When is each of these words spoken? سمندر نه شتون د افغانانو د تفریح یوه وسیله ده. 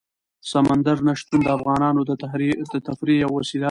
سمندر 0.51 0.97
نه 1.07 1.13
شتون 1.19 1.39
د 1.43 1.47
افغانانو 1.57 2.01
د 2.73 2.75
تفریح 2.89 3.17
یوه 3.23 3.33
وسیله 3.39 3.57
ده. 3.59 3.59